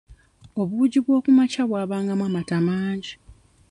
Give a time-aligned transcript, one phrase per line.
[0.61, 3.13] Obuugi bw'okumakya bwabangamu amata mangi.